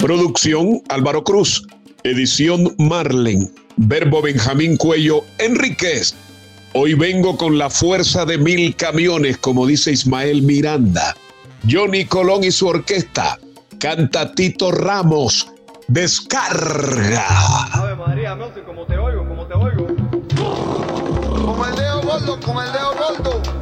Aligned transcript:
Producción 0.00 0.80
Álvaro 0.88 1.22
Cruz. 1.22 1.62
Edición 2.04 2.74
Marlen. 2.78 3.52
Verbo 3.76 4.22
Benjamín 4.22 4.78
Cuello 4.78 5.22
Enríquez. 5.36 6.14
Hoy 6.72 6.94
vengo 6.94 7.36
con 7.36 7.58
la 7.58 7.68
fuerza 7.68 8.24
de 8.24 8.38
mil 8.38 8.74
camiones, 8.76 9.36
como 9.36 9.66
dice 9.66 9.92
Ismael 9.92 10.40
Miranda. 10.40 11.14
Johnny 11.70 12.06
Colón 12.06 12.44
y 12.44 12.50
su 12.50 12.68
orquesta. 12.68 13.38
Canta 13.78 14.32
Tito 14.32 14.72
Ramos. 14.72 15.52
Descarga. 15.88 17.66
Ave 17.66 17.94
María, 17.94 18.34
no 18.34 18.54
sé 18.54 18.62
cómo 18.62 18.86
te 18.86 18.96
oigo, 18.96 19.28
cómo 19.28 19.46
te 19.46 19.54
oigo. 19.54 19.86
Como 21.44 21.66
el 21.66 21.76
dedo 21.76 22.00
gordo, 22.00 22.40
como 22.40 22.62
el 22.62 22.72
dedo 22.72 22.94
gordo. 22.94 23.59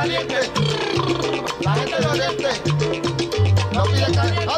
caliente, 0.00 0.34
la 1.60 1.74
gente 1.74 1.96
del 1.96 2.06
oriente 2.06 2.48
no 3.74 3.84
pide 3.84 4.12
caliente. 4.14 4.49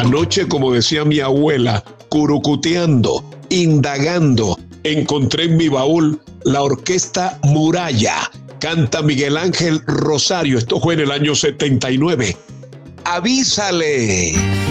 Anoche, 0.00 0.48
como 0.48 0.72
decía 0.72 1.04
mi 1.04 1.20
abuela, 1.20 1.84
curucuteando, 2.08 3.22
indagando, 3.50 4.58
encontré 4.82 5.44
en 5.44 5.58
mi 5.58 5.68
baúl 5.68 6.18
la 6.44 6.62
orquesta 6.62 7.38
Muralla. 7.42 8.30
Canta 8.60 9.02
Miguel 9.02 9.36
Ángel 9.36 9.82
Rosario. 9.86 10.56
Esto 10.56 10.80
fue 10.80 10.94
en 10.94 11.00
el 11.00 11.10
año 11.10 11.34
79. 11.34 12.34
Avísale. 13.04 14.69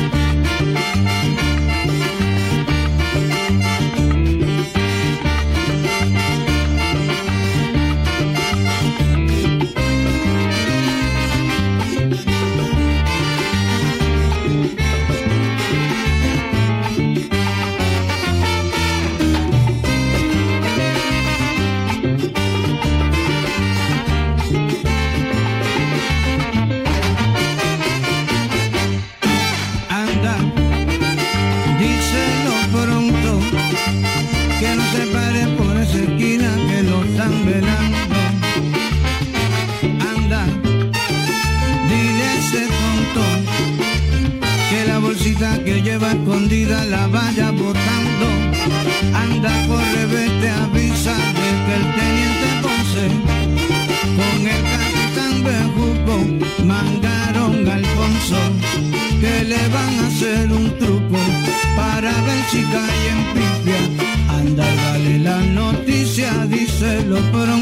lo 67.10 67.20
prometo. 67.32 67.59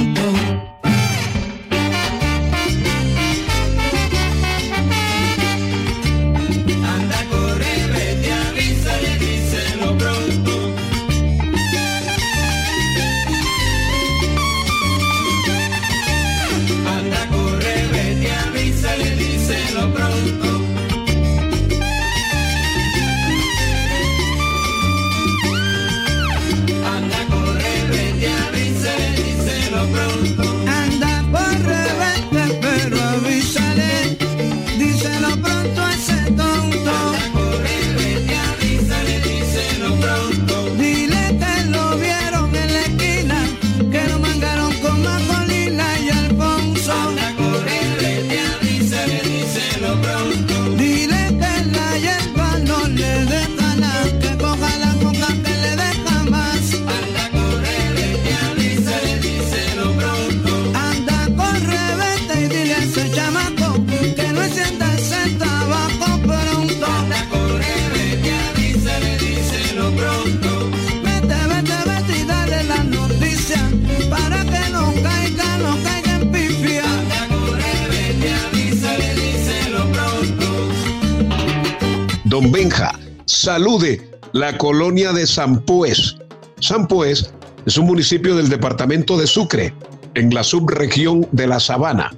Salude 83.57 84.07
la 84.33 84.55
colonia 84.55 85.11
de 85.13 85.25
San 85.25 85.59
Pues. 85.61 86.15
San 86.59 86.87
Pues 86.87 87.33
es 87.65 87.75
un 87.79 87.87
municipio 87.87 88.35
del 88.35 88.49
departamento 88.49 89.17
de 89.17 89.25
Sucre, 89.25 89.73
en 90.13 90.31
la 90.31 90.43
subregión 90.43 91.27
de 91.31 91.47
la 91.47 91.59
Sabana. 91.59 92.15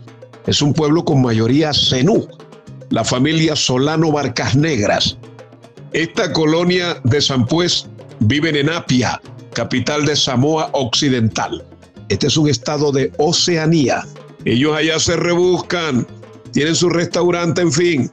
Es 0.47 0.61
un 0.61 0.73
pueblo 0.73 1.05
con 1.05 1.21
mayoría 1.21 1.71
zenú, 1.73 2.27
la 2.89 3.05
familia 3.05 3.55
Solano 3.55 4.11
Barcas 4.11 4.53
Negras. 4.57 5.17
Esta 5.93 6.33
colonia 6.33 6.99
de 7.05 7.21
San 7.21 7.45
Pues 7.45 7.87
viven 8.19 8.57
en 8.57 8.69
Apia, 8.69 9.21
capital 9.53 10.05
de 10.05 10.17
Samoa 10.17 10.69
Occidental. 10.73 11.63
Este 12.09 12.27
es 12.27 12.35
un 12.35 12.49
estado 12.49 12.91
de 12.91 13.13
Oceanía. 13.17 14.03
Ellos 14.43 14.75
allá 14.75 14.99
se 14.99 15.15
rebuscan, 15.15 16.05
tienen 16.51 16.75
su 16.75 16.89
restaurante, 16.89 17.61
en 17.61 17.71
fin, 17.71 18.11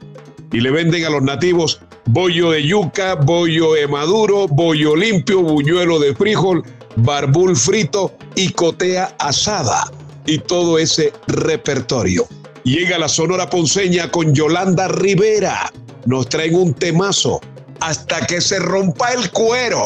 y 0.53 0.61
le 0.61 0.71
venden 0.71 1.03
a 1.03 1.09
los 1.09 1.23
nativos 1.23 1.81
bollo 2.07 2.51
de 2.51 2.63
yuca, 2.63 3.15
bollo 3.15 3.73
de 3.73 3.87
maduro, 3.87 4.47
bollo 4.47 4.95
limpio, 4.95 5.41
buñuelo 5.41 5.99
de 5.99 6.15
frijol, 6.15 6.63
barbul 6.95 7.55
frito 7.55 8.13
y 8.35 8.49
cotea 8.49 9.15
asada. 9.19 9.91
Y 10.25 10.39
todo 10.39 10.77
ese 10.77 11.13
repertorio. 11.27 12.27
Llega 12.63 12.97
la 12.97 13.07
Sonora 13.07 13.49
Ponceña 13.49 14.11
con 14.11 14.33
Yolanda 14.33 14.89
Rivera. 14.89 15.71
Nos 16.05 16.27
traen 16.27 16.55
un 16.55 16.73
temazo 16.73 17.39
hasta 17.79 18.25
que 18.25 18.41
se 18.41 18.59
rompa 18.59 19.13
el 19.13 19.31
cuero. 19.31 19.85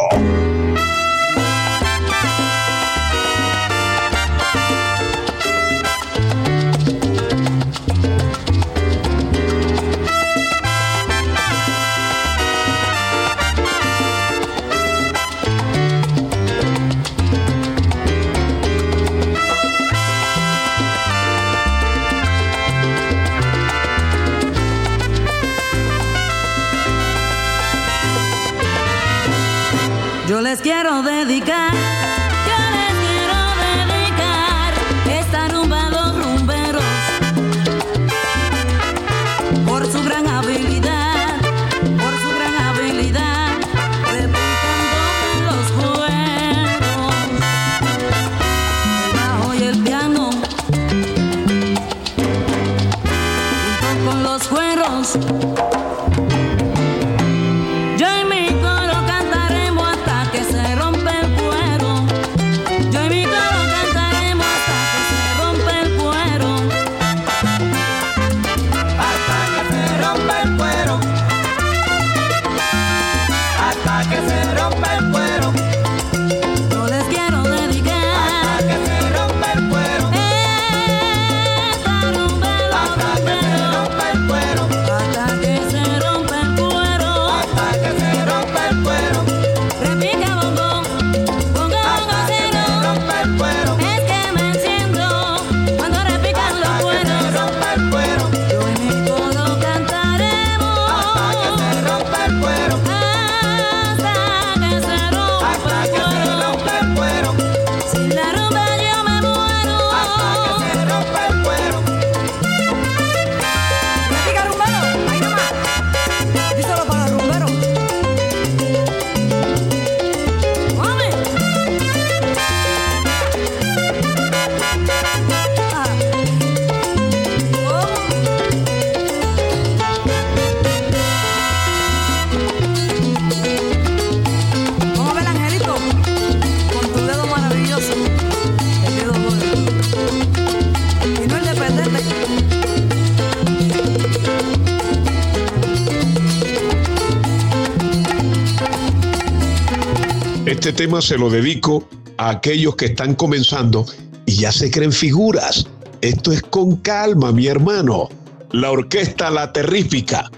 Tema 150.82 151.00
se 151.00 151.16
lo 151.16 151.30
dedico 151.30 151.88
a 152.18 152.32
aquellos 152.32 152.76
que 152.76 152.86
están 152.86 153.14
comenzando 153.14 153.86
y 154.26 154.38
ya 154.38 154.52
se 154.52 154.72
creen 154.72 154.92
figuras. 154.92 155.68
Esto 156.02 156.32
es 156.32 156.42
con 156.42 156.78
calma, 156.78 157.32
mi 157.32 157.46
hermano. 157.46 158.10
La 158.52 158.72
orquesta 158.72 159.30
La 159.30 159.54
Terrífica. 159.54 160.32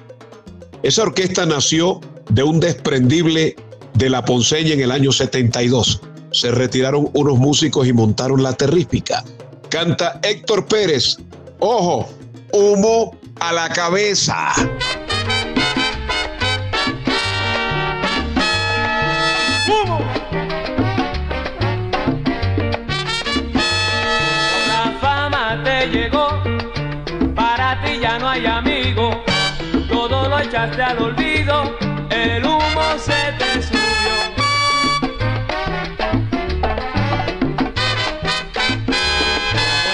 Esa 0.82 1.04
orquesta 1.04 1.46
nació 1.46 2.02
de 2.30 2.44
un 2.44 2.60
desprendible 2.60 3.56
de 3.94 4.10
la 4.10 4.26
Ponceña 4.26 4.74
en 4.74 4.82
el 4.82 4.92
año 4.92 5.14
72. 5.14 6.02
Se 6.34 6.52
retiraron 6.52 7.10
unos 7.14 7.38
músicos 7.38 7.88
y 7.88 7.94
montaron 7.94 8.44
La 8.44 8.52
Terrífica. 8.52 9.24
Canta 9.70 10.20
Héctor 10.24 10.66
Pérez. 10.66 11.20
Ojo, 11.60 12.10
humo 12.52 13.16
a 13.40 13.54
la 13.54 13.70
cabeza. 13.70 14.52
La 24.68 24.94
fama 25.02 25.62
te 25.64 25.88
llegó, 25.88 26.42
para 27.36 27.82
ti 27.84 28.00
ya 28.00 28.18
no 28.18 28.30
hay 28.30 28.46
amigo, 28.46 29.24
todo 29.90 30.30
lo 30.30 30.40
echaste 30.40 30.82
al 30.82 31.02
olvido, 31.02 31.78
el 32.10 32.46
humo 32.46 32.98
se 32.98 33.34
te 33.38 33.62
subió. 33.62 33.82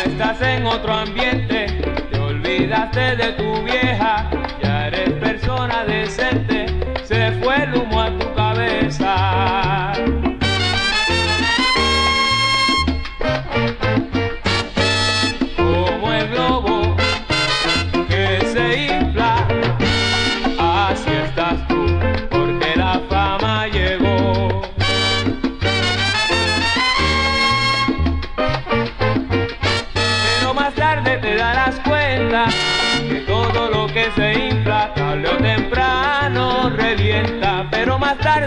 Estás 0.06 0.42
en 0.42 0.66
otro 0.68 0.94
ambiente, 0.94 1.66
te 2.12 2.20
olvidaste 2.20 3.16
de 3.16 3.32
tu 3.34 3.64
vieja, 3.64 3.89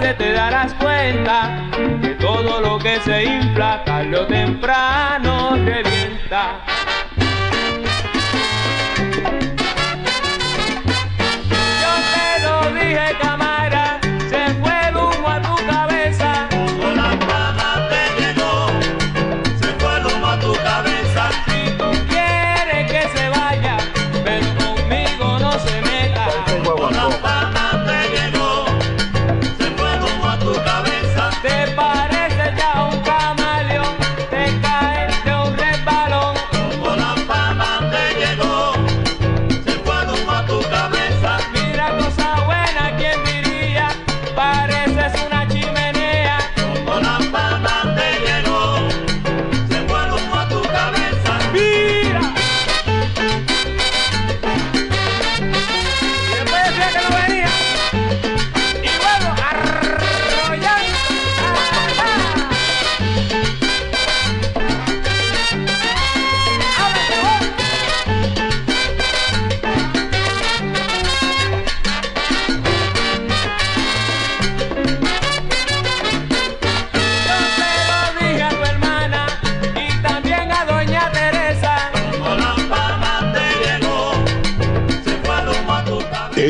te 0.01 0.33
darás 0.33 0.73
cuenta 0.75 1.69
que 2.01 2.11
todo 2.15 2.61
lo 2.61 2.79
que 2.79 2.99
se 3.01 3.25
infla, 3.25 3.85
tarde 3.85 4.17
o 4.17 4.27
temprano 4.27 5.57
revienta. 5.57 6.82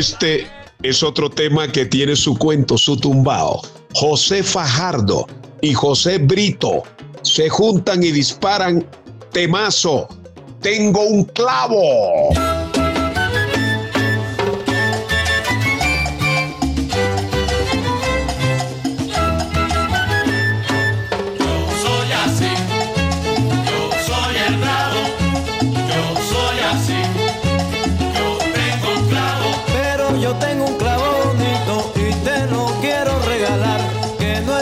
Este 0.02 0.48
es 0.82 1.00
otro 1.04 1.30
tema 1.30 1.70
que 1.70 1.86
tiene 1.86 2.16
su 2.16 2.36
cuento, 2.36 2.76
su 2.76 2.96
tumbao. 2.96 3.62
José 3.94 4.42
Fajardo 4.42 5.28
y 5.60 5.74
José 5.74 6.18
Brito 6.18 6.82
se 7.22 7.48
juntan 7.48 8.02
y 8.02 8.10
disparan 8.10 8.84
temazo. 9.30 10.08
Tengo 10.60 11.02
un 11.02 11.22
clavo. 11.26 12.30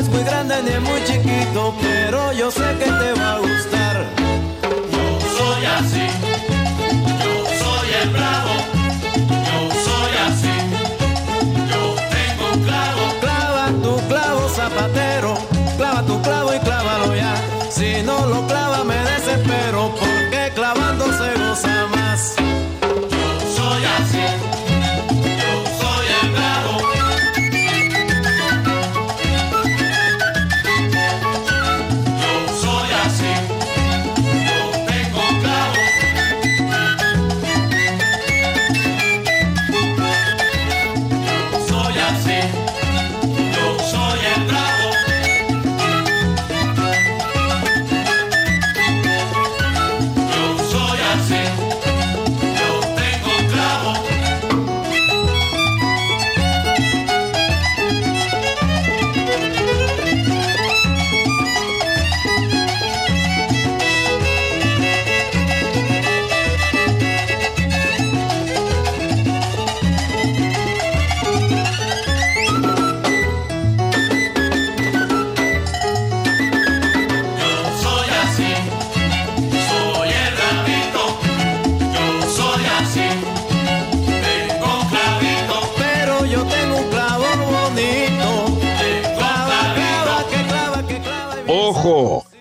Es 0.01 0.09
muy 0.09 0.25
grande 0.25 0.55
ni 0.63 0.71
es 0.71 0.81
muy 0.81 1.05
chiquito, 1.05 1.75
pero 1.81 2.33
yo 2.33 2.51
sé 2.51 2.65
que 2.79 2.87
te 2.87 3.13
va 3.21 3.35
a 3.35 3.39
gustar. 3.39 4.07
yo 4.93 5.21
soy 5.37 5.65
así, 5.67 6.07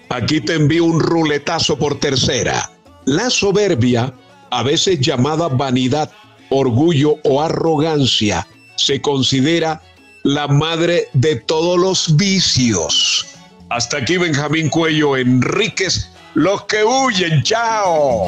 aquí 0.09 0.41
te 0.41 0.55
envío 0.55 0.85
un 0.85 0.99
ruletazo 0.99 1.77
por 1.77 1.99
tercera. 1.99 2.69
La 3.05 3.29
soberbia, 3.29 4.13
a 4.51 4.63
veces 4.63 4.99
llamada 4.99 5.47
vanidad, 5.47 6.11
orgullo 6.49 7.15
o 7.23 7.41
arrogancia, 7.41 8.47
se 8.75 9.01
considera 9.01 9.81
la 10.23 10.47
madre 10.47 11.07
de 11.13 11.35
todos 11.37 11.79
los 11.79 12.17
vicios. 12.17 13.25
Hasta 13.69 13.97
aquí 13.97 14.17
Benjamín 14.17 14.69
Cuello 14.69 15.15
Enríquez, 15.15 16.09
los 16.33 16.63
que 16.63 16.83
huyen, 16.83 17.43
chao. 17.43 18.27